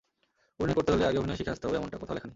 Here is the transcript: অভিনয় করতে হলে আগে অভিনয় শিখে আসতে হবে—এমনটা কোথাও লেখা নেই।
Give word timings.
অভিনয় 0.57 0.77
করতে 0.77 0.91
হলে 0.93 1.03
আগে 1.09 1.19
অভিনয় 1.21 1.37
শিখে 1.39 1.53
আসতে 1.53 1.65
হবে—এমনটা 1.67 1.97
কোথাও 2.01 2.15
লেখা 2.15 2.25
নেই। 2.25 2.29